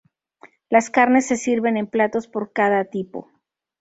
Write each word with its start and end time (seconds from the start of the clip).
Las 0.71 0.89
carnes 0.89 1.27
se 1.27 1.35
sirven 1.37 1.77
en 1.77 1.85
platos, 1.85 2.27
por 2.27 2.53
cada 2.53 2.85
tipo. 2.85 3.29